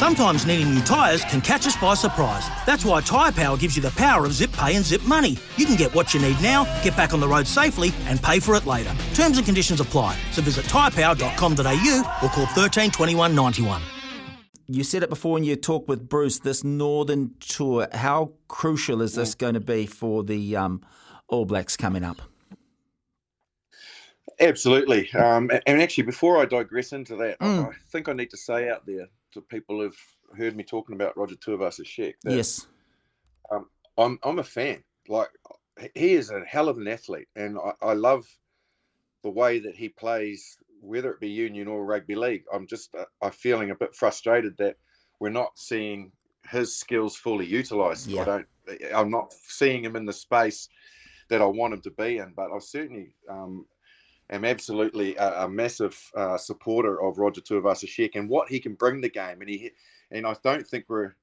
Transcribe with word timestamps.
Sometimes 0.00 0.46
needing 0.46 0.74
new 0.74 0.80
tyres 0.80 1.22
can 1.26 1.42
catch 1.42 1.66
us 1.66 1.76
by 1.76 1.92
surprise. 1.92 2.48
That's 2.64 2.86
why 2.86 3.02
Tyre 3.02 3.32
Power 3.32 3.58
gives 3.58 3.76
you 3.76 3.82
the 3.82 3.90
power 3.90 4.24
of 4.24 4.32
zip 4.32 4.50
pay 4.52 4.74
and 4.74 4.82
zip 4.82 5.02
money. 5.02 5.36
You 5.58 5.66
can 5.66 5.76
get 5.76 5.94
what 5.94 6.14
you 6.14 6.20
need 6.20 6.40
now, 6.40 6.64
get 6.82 6.96
back 6.96 7.12
on 7.12 7.20
the 7.20 7.28
road 7.28 7.46
safely, 7.46 7.92
and 8.06 8.18
pay 8.22 8.40
for 8.40 8.54
it 8.54 8.64
later. 8.64 8.94
Terms 9.12 9.36
and 9.36 9.44
conditions 9.44 9.78
apply. 9.78 10.18
So 10.32 10.40
visit 10.40 10.64
tyrepower.com.au 10.64 12.18
or 12.22 12.28
call 12.30 12.46
13 12.46 12.90
21 12.90 13.34
91. 13.34 13.82
You 14.68 14.84
said 14.84 15.02
it 15.02 15.10
before 15.10 15.36
in 15.36 15.44
your 15.44 15.56
talk 15.56 15.86
with 15.86 16.08
Bruce, 16.08 16.38
this 16.38 16.64
Northern 16.64 17.34
Tour. 17.38 17.86
How 17.92 18.32
crucial 18.48 19.02
is 19.02 19.16
this 19.16 19.34
going 19.34 19.52
to 19.52 19.60
be 19.60 19.84
for 19.84 20.24
the 20.24 20.56
um, 20.56 20.80
All 21.28 21.44
Blacks 21.44 21.76
coming 21.76 22.04
up? 22.04 22.22
Absolutely. 24.40 25.12
Um, 25.12 25.50
and 25.66 25.82
actually, 25.82 26.04
before 26.04 26.38
I 26.38 26.46
digress 26.46 26.92
into 26.92 27.14
that, 27.16 27.38
mm. 27.40 27.68
I 27.68 27.74
think 27.90 28.08
I 28.08 28.12
need 28.12 28.30
to 28.30 28.36
say 28.36 28.70
out 28.70 28.86
there 28.86 29.06
to 29.32 29.40
people 29.42 29.80
who've 29.80 30.16
heard 30.36 30.56
me 30.56 30.64
talking 30.64 30.94
about 30.94 31.16
Roger 31.16 31.36
Tuivasa-Sheck. 31.36 32.14
Yes. 32.24 32.66
Um, 33.50 33.66
I'm 33.98 34.18
I'm 34.22 34.38
a 34.38 34.44
fan. 34.44 34.82
Like 35.08 35.28
he 35.94 36.14
is 36.14 36.30
a 36.30 36.40
hell 36.46 36.68
of 36.68 36.78
an 36.78 36.88
athlete, 36.88 37.28
and 37.36 37.58
I, 37.58 37.88
I, 37.88 37.92
love 37.94 38.26
the 39.22 39.30
way 39.30 39.58
that 39.58 39.74
he 39.74 39.88
plays, 39.88 40.58
whether 40.80 41.10
it 41.10 41.20
be 41.20 41.28
union 41.28 41.68
or 41.68 41.84
rugby 41.84 42.14
league. 42.14 42.44
I'm 42.52 42.66
just 42.66 42.94
uh, 42.94 43.04
I'm 43.22 43.32
feeling 43.32 43.70
a 43.70 43.74
bit 43.74 43.94
frustrated 43.94 44.56
that 44.58 44.76
we're 45.18 45.30
not 45.30 45.58
seeing 45.58 46.12
his 46.48 46.76
skills 46.76 47.16
fully 47.16 47.46
utilised. 47.46 48.08
Yeah. 48.08 48.22
I 48.22 48.24
don't. 48.24 48.46
I'm 48.94 49.10
not 49.10 49.32
seeing 49.32 49.84
him 49.84 49.96
in 49.96 50.06
the 50.06 50.12
space 50.12 50.68
that 51.28 51.42
I 51.42 51.46
want 51.46 51.74
him 51.74 51.80
to 51.82 51.90
be 51.90 52.18
in, 52.18 52.32
but 52.36 52.52
I 52.52 52.58
certainly 52.58 53.14
um, 53.28 53.66
am 54.30 54.44
absolutely 54.44 55.16
a, 55.16 55.44
a 55.44 55.48
massive 55.48 55.98
uh, 56.16 56.38
supporter 56.38 57.02
of 57.02 57.18
Roger 57.18 57.40
Tuivasa-Sheck 57.40 58.14
and 58.14 58.28
what 58.28 58.48
he 58.48 58.60
can 58.60 58.74
bring 58.74 59.00
the 59.00 59.08
game. 59.08 59.40
And 59.40 59.50
he 59.50 59.70
and 60.10 60.26
I 60.26 60.36
don't 60.42 60.66
think 60.66 60.86
we're 60.88 61.14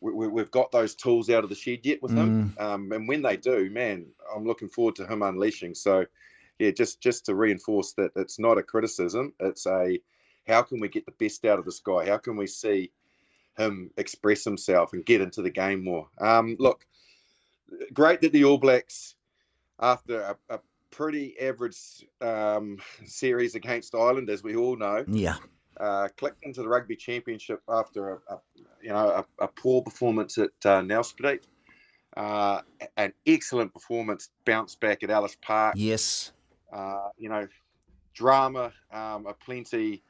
we, 0.00 0.40
have 0.40 0.50
got 0.50 0.70
those 0.72 0.94
tools 0.94 1.30
out 1.30 1.42
of 1.42 1.50
the 1.50 1.56
shed 1.56 1.80
yet 1.84 2.02
with 2.02 2.12
mm. 2.12 2.18
him. 2.18 2.56
Um, 2.58 2.92
and 2.92 3.08
when 3.08 3.22
they 3.22 3.36
do, 3.36 3.70
man, 3.70 4.06
I'm 4.34 4.44
looking 4.44 4.68
forward 4.68 4.96
to 4.96 5.06
him 5.06 5.22
unleashing. 5.22 5.74
So, 5.74 6.04
yeah, 6.58 6.70
just 6.70 7.00
just 7.00 7.26
to 7.26 7.34
reinforce 7.34 7.92
that 7.92 8.12
it's 8.16 8.38
not 8.38 8.58
a 8.58 8.62
criticism. 8.62 9.32
It's 9.40 9.66
a 9.66 9.98
how 10.46 10.62
can 10.62 10.80
we 10.80 10.88
get 10.88 11.06
the 11.06 11.12
best 11.12 11.44
out 11.44 11.58
of 11.58 11.64
this 11.64 11.80
guy? 11.80 12.06
How 12.06 12.18
can 12.18 12.36
we 12.36 12.46
see 12.46 12.90
him 13.56 13.90
express 13.96 14.44
himself 14.44 14.92
and 14.92 15.04
get 15.04 15.20
into 15.20 15.42
the 15.42 15.50
game 15.50 15.82
more? 15.82 16.08
Um, 16.18 16.56
look, 16.58 16.86
great 17.92 18.20
that 18.20 18.32
the 18.32 18.44
All 18.44 18.58
Blacks, 18.58 19.16
after 19.80 20.20
a, 20.20 20.36
a 20.54 20.60
pretty 20.96 21.38
average 21.38 21.76
um, 22.22 22.78
series 23.04 23.54
against 23.54 23.94
Ireland, 23.94 24.30
as 24.30 24.42
we 24.42 24.56
all 24.56 24.76
know. 24.76 25.04
Yeah. 25.06 25.36
Uh, 25.78 26.08
clicked 26.16 26.42
into 26.42 26.62
the 26.62 26.68
rugby 26.68 26.96
championship 26.96 27.60
after 27.68 28.14
a, 28.14 28.34
a 28.34 28.40
you 28.82 28.88
know 28.88 29.24
a, 29.38 29.44
a, 29.44 29.48
poor 29.48 29.82
performance 29.82 30.38
at 30.38 30.50
uh, 30.64 30.80
Nelspruit. 30.80 31.40
Uh, 32.16 32.62
an 32.96 33.12
excellent 33.26 33.74
performance, 33.74 34.30
bounce 34.46 34.74
back 34.74 35.02
at 35.02 35.10
Ellis 35.10 35.36
Park. 35.42 35.74
Yes. 35.76 36.32
Uh, 36.72 37.08
you 37.18 37.28
know, 37.28 37.46
drama, 38.14 38.72
um, 38.90 39.26
a 39.26 39.34
plenty, 39.34 40.02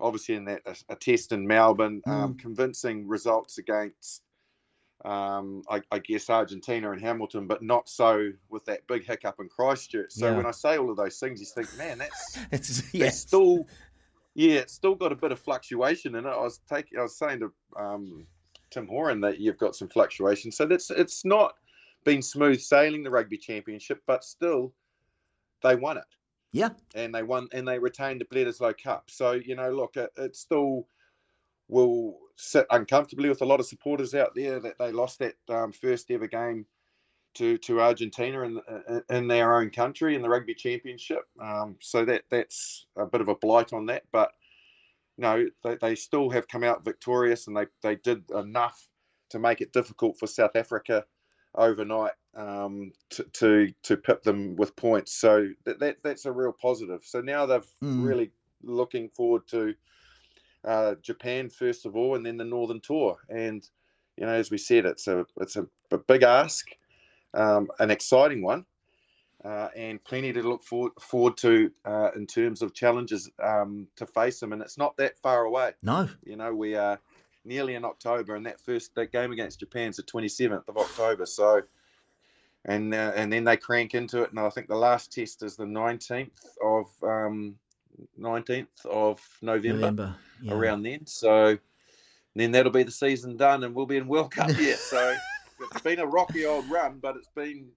obviously 0.00 0.34
in 0.34 0.44
that 0.46 0.62
a, 0.66 0.74
a 0.88 0.96
test 0.96 1.30
in 1.30 1.46
Melbourne, 1.46 2.02
um, 2.08 2.12
mm. 2.12 2.24
um, 2.24 2.34
convincing 2.34 3.06
results 3.06 3.58
against 3.58 4.22
um, 5.04 5.62
I, 5.68 5.82
I, 5.90 5.98
guess 5.98 6.30
Argentina 6.30 6.90
and 6.90 7.00
Hamilton, 7.00 7.46
but 7.46 7.62
not 7.62 7.90
so 7.90 8.30
with 8.48 8.64
that 8.64 8.86
big 8.86 9.04
hiccup 9.04 9.38
in 9.38 9.48
Christchurch. 9.50 10.12
So 10.12 10.30
yeah. 10.30 10.36
when 10.36 10.46
I 10.46 10.50
say 10.50 10.78
all 10.78 10.90
of 10.90 10.96
those 10.96 11.18
things, 11.18 11.40
you 11.40 11.46
think, 11.46 11.76
man, 11.76 11.98
that's 11.98 12.38
it's 12.50 12.94
yeah. 12.94 13.10
still, 13.10 13.66
yeah, 14.34 14.60
it's 14.60 14.72
still 14.72 14.94
got 14.94 15.12
a 15.12 15.16
bit 15.16 15.30
of 15.30 15.38
fluctuation 15.38 16.14
in 16.14 16.24
it. 16.24 16.30
I 16.30 16.40
was 16.40 16.60
taking, 16.66 16.98
I 16.98 17.02
was 17.02 17.16
saying 17.16 17.40
to 17.40 17.52
um, 17.76 18.26
Tim 18.70 18.88
Horan 18.88 19.20
that 19.20 19.38
you've 19.38 19.58
got 19.58 19.76
some 19.76 19.88
fluctuation, 19.88 20.50
so 20.50 20.64
that's 20.64 20.90
it's 20.90 21.24
not 21.24 21.54
been 22.04 22.22
smooth 22.22 22.60
sailing 22.60 23.02
the 23.02 23.10
rugby 23.10 23.36
championship, 23.36 24.02
but 24.06 24.24
still, 24.24 24.72
they 25.62 25.76
won 25.76 25.98
it. 25.98 26.04
Yeah, 26.52 26.70
and 26.94 27.14
they 27.14 27.22
won 27.22 27.48
and 27.52 27.68
they 27.68 27.78
retained 27.78 28.22
the 28.22 28.24
Bledisloe 28.24 28.74
Cup. 28.82 29.10
So 29.10 29.32
you 29.32 29.54
know, 29.54 29.70
look, 29.70 29.98
it, 29.98 30.10
it's 30.16 30.40
still 30.40 30.86
will 31.68 32.18
sit 32.36 32.66
uncomfortably 32.70 33.28
with 33.28 33.42
a 33.42 33.46
lot 33.46 33.60
of 33.60 33.66
supporters 33.66 34.14
out 34.14 34.34
there 34.34 34.60
that 34.60 34.78
they 34.78 34.92
lost 34.92 35.18
that 35.20 35.34
um, 35.48 35.72
first 35.72 36.10
ever 36.10 36.26
game 36.26 36.66
to 37.34 37.58
to 37.58 37.80
Argentina 37.80 38.42
in 38.42 38.60
in 39.10 39.28
their 39.28 39.56
own 39.56 39.70
country 39.70 40.14
in 40.14 40.22
the 40.22 40.28
rugby 40.28 40.54
championship. 40.54 41.22
Um, 41.40 41.76
so 41.80 42.04
that 42.04 42.22
that's 42.30 42.86
a 42.96 43.06
bit 43.06 43.20
of 43.20 43.28
a 43.28 43.34
blight 43.34 43.72
on 43.72 43.86
that, 43.86 44.04
but 44.12 44.32
you 45.16 45.22
know 45.22 45.46
they, 45.62 45.76
they 45.80 45.94
still 45.94 46.30
have 46.30 46.48
come 46.48 46.64
out 46.64 46.84
victorious 46.84 47.46
and 47.46 47.56
they 47.56 47.66
they 47.82 47.96
did 47.96 48.30
enough 48.30 48.88
to 49.30 49.38
make 49.38 49.60
it 49.60 49.72
difficult 49.72 50.18
for 50.18 50.26
South 50.26 50.54
Africa 50.54 51.04
overnight 51.56 52.12
um, 52.36 52.92
to, 53.10 53.24
to 53.32 53.72
to 53.82 53.96
pip 53.96 54.22
them 54.22 54.56
with 54.56 54.76
points. 54.76 55.14
So 55.14 55.48
that, 55.64 55.80
that 55.80 55.96
that's 56.02 56.26
a 56.26 56.32
real 56.32 56.52
positive. 56.52 57.02
So 57.04 57.20
now 57.20 57.46
they've 57.46 57.74
mm. 57.82 58.04
really 58.04 58.30
looking 58.62 59.08
forward 59.10 59.46
to 59.48 59.74
uh, 60.64 60.94
Japan 61.02 61.48
first 61.50 61.86
of 61.86 61.96
all, 61.96 62.14
and 62.14 62.24
then 62.24 62.36
the 62.36 62.44
Northern 62.44 62.80
Tour. 62.80 63.18
And 63.28 63.68
you 64.16 64.26
know, 64.26 64.32
as 64.32 64.50
we 64.50 64.58
said, 64.58 64.86
it's 64.86 65.06
a 65.06 65.26
it's 65.40 65.56
a, 65.56 65.66
a 65.90 65.98
big 65.98 66.22
ask, 66.22 66.68
um, 67.34 67.68
an 67.78 67.90
exciting 67.90 68.42
one, 68.42 68.64
uh, 69.44 69.68
and 69.76 70.02
plenty 70.04 70.32
to 70.32 70.42
look 70.42 70.62
forward 70.62 70.92
forward 71.00 71.36
to 71.38 71.70
uh, 71.84 72.10
in 72.16 72.26
terms 72.26 72.62
of 72.62 72.74
challenges 72.74 73.30
um, 73.42 73.86
to 73.96 74.06
face 74.06 74.40
them. 74.40 74.52
And 74.52 74.62
it's 74.62 74.78
not 74.78 74.96
that 74.96 75.18
far 75.18 75.44
away. 75.44 75.72
No, 75.82 76.08
you 76.24 76.36
know, 76.36 76.54
we 76.54 76.74
are 76.74 77.00
nearly 77.44 77.74
in 77.74 77.84
October, 77.84 78.34
and 78.34 78.46
that 78.46 78.60
first 78.60 78.94
that 78.94 79.12
game 79.12 79.32
against 79.32 79.60
Japan's 79.60 79.96
the 79.96 80.02
twenty 80.02 80.28
seventh 80.28 80.68
of 80.68 80.76
October. 80.76 81.26
So. 81.26 81.62
And, 82.66 82.94
uh, 82.94 83.12
and 83.14 83.30
then 83.30 83.44
they 83.44 83.58
crank 83.58 83.94
into 83.94 84.22
it, 84.22 84.30
and 84.30 84.40
I 84.40 84.48
think 84.48 84.68
the 84.68 84.74
last 84.74 85.12
test 85.12 85.42
is 85.42 85.54
the 85.54 85.66
nineteenth 85.66 86.56
of 86.64 86.86
um, 87.02 87.56
19th 88.18 88.86
of 88.86 89.20
November, 89.42 89.80
November 89.80 90.16
yeah. 90.42 90.52
around 90.52 90.82
then. 90.82 91.06
So 91.06 91.58
then 92.34 92.52
that'll 92.52 92.72
be 92.72 92.82
the 92.82 92.90
season 92.90 93.36
done 93.36 93.64
and 93.64 93.74
we'll 93.74 93.86
be 93.86 93.96
in 93.96 94.06
World 94.06 94.32
Cup 94.32 94.50
here. 94.50 94.76
So 94.76 95.14
it's 95.60 95.80
been 95.82 96.00
a 96.00 96.06
rocky 96.06 96.46
old 96.46 96.68
run, 96.70 96.98
but 97.00 97.16
it's 97.16 97.30
been 97.34 97.68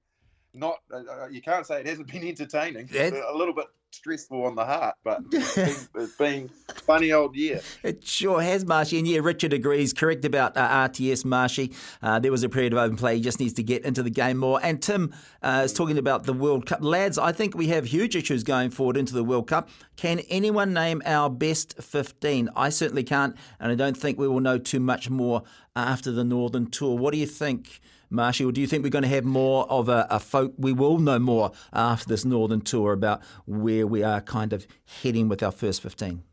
not, 0.53 0.79
uh, 0.91 0.97
uh 0.97 1.27
you 1.27 1.41
can't 1.41 1.65
say 1.65 1.79
it 1.79 1.85
hasn't 1.85 2.11
been 2.11 2.27
entertaining. 2.27 2.89
a 2.93 3.35
little 3.35 3.53
bit 3.53 3.67
stressful 3.91 4.45
on 4.45 4.55
the 4.55 4.65
heart, 4.65 4.95
but 5.03 5.21
it's 5.31 5.55
been, 5.55 6.01
it's 6.01 6.15
been 6.15 6.49
funny 6.85 7.11
old 7.11 7.35
year. 7.35 7.61
It 7.83 8.05
sure 8.05 8.41
has, 8.41 8.65
Marshy. 8.65 8.99
And 8.99 9.07
yeah, 9.07 9.19
Richard 9.19 9.53
agrees. 9.53 9.93
Correct 9.93 10.23
about 10.25 10.55
uh, 10.55 10.87
RTS, 10.87 11.25
Marshy. 11.25 11.73
Uh, 12.01 12.19
there 12.19 12.31
was 12.31 12.43
a 12.43 12.49
period 12.49 12.73
of 12.73 12.79
open 12.79 12.97
play. 12.97 13.15
He 13.15 13.21
just 13.21 13.39
needs 13.39 13.53
to 13.53 13.63
get 13.63 13.83
into 13.83 14.03
the 14.03 14.09
game 14.09 14.37
more. 14.37 14.59
And 14.63 14.81
Tim 14.81 15.13
uh, 15.41 15.61
is 15.65 15.73
talking 15.73 15.97
about 15.97 16.23
the 16.23 16.33
World 16.33 16.65
Cup. 16.65 16.79
Lads, 16.81 17.17
I 17.17 17.31
think 17.31 17.55
we 17.55 17.67
have 17.67 17.85
huge 17.85 18.15
issues 18.15 18.43
going 18.43 18.69
forward 18.69 18.97
into 18.97 19.13
the 19.13 19.23
World 19.23 19.47
Cup. 19.47 19.69
Can 19.95 20.19
anyone 20.29 20.73
name 20.73 21.01
our 21.05 21.29
best 21.29 21.81
15? 21.81 22.49
I 22.55 22.69
certainly 22.69 23.03
can't, 23.03 23.35
and 23.59 23.71
I 23.71 23.75
don't 23.75 23.97
think 23.97 24.19
we 24.19 24.27
will 24.27 24.39
know 24.39 24.57
too 24.57 24.79
much 24.79 25.09
more 25.09 25.43
after 25.75 26.11
the 26.11 26.23
Northern 26.23 26.69
Tour. 26.69 26.97
What 26.97 27.13
do 27.13 27.19
you 27.19 27.25
think? 27.25 27.79
Marshy, 28.09 28.45
or 28.45 28.51
do 28.51 28.61
you 28.61 28.67
think 28.67 28.83
we're 28.83 28.89
going 28.89 29.03
to 29.03 29.09
have 29.09 29.25
more 29.25 29.69
of 29.69 29.89
a, 29.89 30.07
a 30.09 30.19
folk? 30.19 30.53
We 30.57 30.73
will 30.73 30.99
know 30.99 31.19
more 31.19 31.51
after 31.73 32.07
this 32.07 32.25
Northern 32.25 32.61
Tour 32.61 32.93
about 32.93 33.21
where 33.45 33.85
we 33.85 34.03
are 34.03 34.21
kind 34.21 34.53
of 34.53 34.67
heading 35.01 35.27
with 35.27 35.43
our 35.43 35.51
first 35.51 35.81
15. 35.81 36.23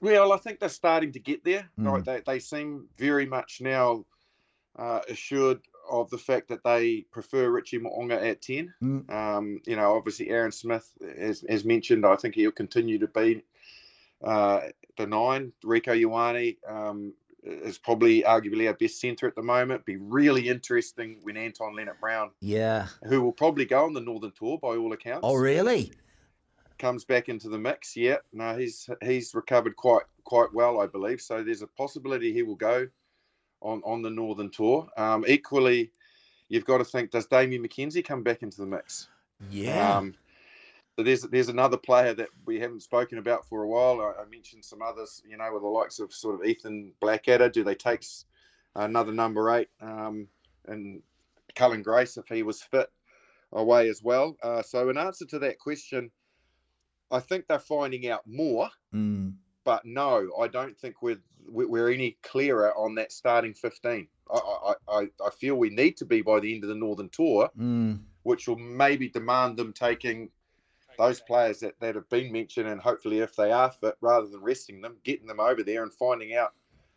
Well, 0.00 0.32
I 0.32 0.36
think 0.36 0.60
they're 0.60 0.68
starting 0.68 1.12
to 1.12 1.20
get 1.20 1.44
there. 1.44 1.70
Mm. 1.78 1.90
Right, 1.90 2.04
they, 2.04 2.22
they 2.26 2.38
seem 2.38 2.88
very 2.98 3.26
much 3.26 3.60
now 3.60 4.04
uh, 4.76 5.00
assured 5.08 5.60
of 5.90 6.10
the 6.10 6.18
fact 6.18 6.48
that 6.48 6.64
they 6.64 7.02
prefer 7.10 7.48
Richie 7.48 7.78
Mo'unga 7.78 8.22
at 8.22 8.42
10. 8.42 8.74
Mm. 8.82 9.10
Um, 9.10 9.60
you 9.66 9.76
know, 9.76 9.94
obviously 9.94 10.30
Aaron 10.30 10.52
Smith, 10.52 10.90
as, 11.16 11.42
as 11.44 11.64
mentioned, 11.64 12.04
I 12.04 12.16
think 12.16 12.34
he'll 12.34 12.50
continue 12.50 12.98
to 12.98 13.06
be 13.06 13.42
uh, 14.22 14.60
the 14.96 15.06
nine. 15.06 15.52
Rieko 15.64 15.98
Ioane, 15.98 16.56
um, 16.68 17.14
is 17.44 17.78
probably 17.78 18.22
arguably 18.22 18.66
our 18.66 18.74
best 18.74 19.00
centre 19.00 19.26
at 19.26 19.34
the 19.34 19.42
moment. 19.42 19.84
Be 19.84 19.96
really 19.96 20.48
interesting 20.48 21.18
when 21.22 21.36
Anton 21.36 21.74
Lienert-Brown, 21.74 22.30
yeah, 22.40 22.86
who 23.04 23.22
will 23.22 23.32
probably 23.32 23.64
go 23.64 23.84
on 23.84 23.92
the 23.92 24.00
Northern 24.00 24.32
Tour 24.32 24.58
by 24.58 24.76
all 24.76 24.92
accounts. 24.92 25.20
Oh, 25.22 25.34
really? 25.34 25.92
Comes 26.78 27.04
back 27.04 27.28
into 27.28 27.48
the 27.48 27.58
mix. 27.58 27.96
Yeah, 27.96 28.16
no, 28.32 28.56
he's 28.56 28.88
he's 29.02 29.34
recovered 29.34 29.76
quite 29.76 30.02
quite 30.24 30.52
well, 30.52 30.80
I 30.80 30.86
believe. 30.86 31.20
So 31.20 31.42
there's 31.42 31.62
a 31.62 31.66
possibility 31.66 32.32
he 32.32 32.42
will 32.42 32.56
go 32.56 32.88
on 33.60 33.82
on 33.84 34.02
the 34.02 34.10
Northern 34.10 34.50
Tour. 34.50 34.88
Um, 34.96 35.24
equally, 35.28 35.92
you've 36.48 36.64
got 36.64 36.78
to 36.78 36.84
think: 36.84 37.10
Does 37.10 37.26
Damian 37.26 37.62
McKenzie 37.62 38.04
come 38.04 38.22
back 38.22 38.42
into 38.42 38.56
the 38.58 38.66
mix? 38.66 39.08
Yeah. 39.50 39.98
Um, 39.98 40.14
so 40.96 41.02
there's 41.02 41.22
there's 41.22 41.48
another 41.48 41.76
player 41.76 42.14
that 42.14 42.28
we 42.46 42.60
haven't 42.60 42.82
spoken 42.82 43.18
about 43.18 43.46
for 43.48 43.62
a 43.62 43.68
while. 43.68 44.00
I, 44.00 44.22
I, 44.22 44.24
mentioned 44.26 44.64
some 44.64 44.80
others, 44.80 45.22
you 45.28 45.36
know, 45.36 45.52
with 45.52 45.62
the 45.62 45.68
likes 45.68 45.98
of 45.98 46.12
sort 46.12 46.36
of 46.36 46.46
Ethan 46.46 46.92
Blackadder. 47.00 47.48
Do 47.48 47.64
they 47.64 47.74
take 47.74 48.04
another 48.76 49.12
number 49.12 49.50
eight 49.56 49.68
um, 49.80 50.28
and 50.66 51.02
Cullen 51.56 51.82
Grace 51.82 52.16
if 52.16 52.28
he 52.28 52.44
was 52.44 52.62
fit 52.62 52.90
away 53.52 53.88
as 53.88 54.02
well? 54.04 54.36
Uh, 54.42 54.62
so 54.62 54.88
in 54.88 54.96
answer 54.96 55.24
to 55.26 55.40
that 55.40 55.58
question, 55.58 56.12
I 57.10 57.18
think 57.18 57.46
they're 57.48 57.58
finding 57.58 58.08
out 58.08 58.22
more. 58.26 58.70
Mm. 58.94 59.34
But 59.64 59.84
no, 59.84 60.30
I 60.40 60.46
don't 60.46 60.78
think 60.78 61.02
we're 61.02 61.20
we're 61.48 61.90
any 61.90 62.18
clearer 62.22 62.72
on 62.76 62.94
that 62.96 63.10
starting 63.10 63.54
15. 63.54 64.06
I, 64.32 64.74
I, 64.88 65.00
I 65.24 65.30
feel 65.38 65.56
we 65.56 65.70
need 65.70 65.96
to 65.98 66.04
be 66.04 66.22
by 66.22 66.40
the 66.40 66.54
end 66.54 66.64
of 66.64 66.68
the 66.68 66.74
Northern 66.74 67.08
Tour, 67.08 67.50
mm. 67.58 67.98
which 68.22 68.46
will 68.46 68.56
maybe 68.56 69.08
demand 69.08 69.56
them 69.56 69.72
taking 69.72 70.30
those 70.96 71.20
players 71.20 71.60
that, 71.60 71.78
that 71.80 71.94
have 71.94 72.08
been 72.08 72.32
mentioned, 72.32 72.68
and 72.68 72.80
hopefully, 72.80 73.20
if 73.20 73.36
they 73.36 73.52
are 73.52 73.70
fit, 73.70 73.96
rather 74.00 74.26
than 74.26 74.42
resting 74.42 74.80
them, 74.80 74.96
getting 75.04 75.26
them 75.26 75.40
over 75.40 75.62
there 75.62 75.82
and 75.82 75.92
finding 75.92 76.34
out 76.34 76.52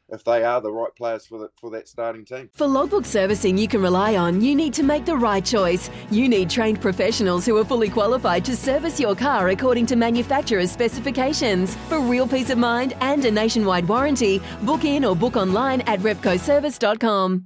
if 0.10 0.24
they 0.24 0.44
are 0.44 0.62
the 0.62 0.72
right 0.72 0.96
players 0.96 1.26
for 1.26 1.38
the, 1.38 1.50
for 1.60 1.70
that 1.72 1.88
starting 1.88 2.24
team. 2.24 2.50
For 2.54 2.66
logbook 2.66 3.06
servicing 3.06 3.58
you 3.58 3.68
can 3.68 3.82
rely 3.82 4.16
on, 4.16 4.42
you 4.42 4.56
need 4.56 4.74
to 4.76 4.84
make 4.84 5.06
the 5.06 5.18
right 5.18 5.44
choice. 5.44 5.90
You 6.10 6.30
need 6.30 6.50
trained 6.50 6.82
professionals 6.82 7.46
who 7.46 7.58
are 7.58 7.66
fully 7.66 7.90
qualified 7.90 8.46
to 8.46 8.56
service 8.56 9.00
your 9.00 9.16
car 9.16 9.50
according 9.50 9.86
to 9.88 9.96
manufacturer's 9.96 10.72
specifications. 10.72 11.76
For 11.90 12.00
real 12.00 12.28
peace 12.28 12.50
of 12.50 12.58
mind 12.58 12.94
and 13.02 13.24
a 13.26 13.32
nationwide 13.32 13.88
warranty, 13.88 14.42
book 14.62 14.86
in 14.86 15.04
or 15.04 15.16
book 15.16 15.36
online 15.36 15.82
at 15.82 16.00
repcoservice.com. 16.00 17.46